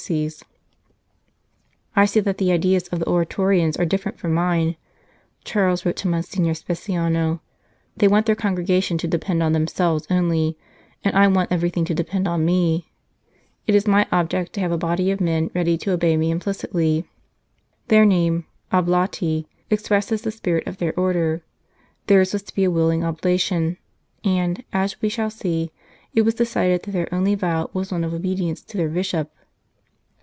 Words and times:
169 0.09 0.41
St. 1.93 1.93
Charles 1.93 1.93
Borromeo" 1.93 2.03
I 2.03 2.05
see 2.07 2.19
that 2.21 2.37
the 2.39 2.51
ideas 2.51 2.87
of 2.87 2.97
the 2.97 3.05
Oratorians 3.05 3.77
are 3.79 3.85
different 3.85 4.17
from 4.17 4.33
mine," 4.33 4.75
Charles 5.43 5.85
wrote 5.85 5.95
to 5.97 6.07
Monsignor 6.07 6.53
Speciano;" 6.53 7.39
they 7.97 8.07
want 8.07 8.25
their 8.25 8.33
congregation 8.35 8.97
to 8.97 9.07
de 9.07 9.19
pend 9.19 9.43
on 9.43 9.51
themselves 9.53 10.07
only, 10.09 10.57
and 11.03 11.15
I 11.15 11.27
want 11.27 11.51
everything 11.51 11.85
to 11.85 11.93
depend 11.93 12.27
on 12.27 12.43
me; 12.45 12.89
it 13.67 13.75
is 13.75 13.85
my 13.85 14.07
object 14.11 14.53
to 14.53 14.59
have 14.61 14.71
a 14.71 14.77
body 14.79 15.11
of 15.11 15.21
men 15.21 15.51
ready 15.53 15.77
to 15.77 15.91
obey 15.91 16.17
me 16.17 16.31
implicitly." 16.31 17.07
Their 17.89 18.03
name" 18.03 18.45
Oblati" 18.73 19.45
expresses 19.69 20.23
the 20.23 20.31
spirit 20.31 20.65
of 20.65 20.77
their 20.77 20.99
Order; 20.99 21.43
theirs 22.07 22.33
was 22.33 22.41
to 22.41 22.55
be 22.55 22.63
a 22.63 22.71
willing 22.71 23.03
oblation, 23.03 23.77
and, 24.25 24.63
as 24.73 24.99
we 24.99 25.09
shall 25.09 25.29
see, 25.29 25.71
it 26.15 26.23
was 26.23 26.33
decided 26.33 26.81
that 26.81 26.91
their 26.91 27.13
only 27.13 27.35
vow 27.35 27.69
was 27.71 27.91
one 27.91 28.03
of 28.03 28.15
obedience 28.15 28.63
to 28.63 28.77
their 28.77 28.89
Bishop. 28.89 29.31